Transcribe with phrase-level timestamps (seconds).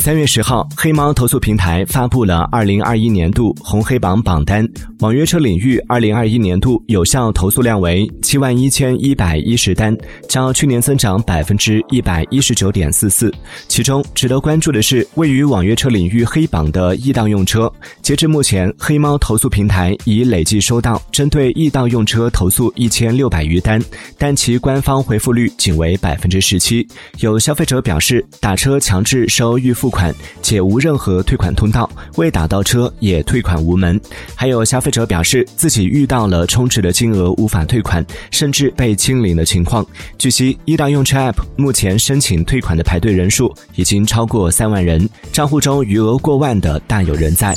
[0.00, 4.66] 三月十号，黑猫投诉平台发布了二零二一年度红黑榜榜单。
[5.00, 9.94] 网约车领域二零二一年度有效投诉量为七万一千一百一十单，
[10.26, 13.30] 较去年增长百分之一百一十九点四四。
[13.68, 17.70] 其中值得关注的是，位于网约车领域黑榜的易到用车。
[18.00, 23.78] 截至目前，黑猫投诉平台已累计收到针对易到用车投诉一千六百余单，
[24.16, 26.88] 但其官方回复率仅为百分之十七。
[27.18, 29.89] 有消费者表示，打车强制收预付。
[29.90, 34.00] 款且无任何退款通道，未打到车也退款无门。
[34.34, 39.84] 还有消费者表示自己遇到了充值的金额无法退款，甚至被清零的情况。
[40.16, 47.54] 据悉，易到用车 App 目前申请退款的排队人数已经超过三万人，账户中余额过万的大有人在。